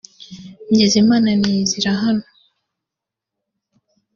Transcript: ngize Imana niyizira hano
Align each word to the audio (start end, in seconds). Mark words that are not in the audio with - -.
ngize 0.69 0.95
Imana 1.03 1.29
niyizira 1.39 1.91
hano 2.03 2.25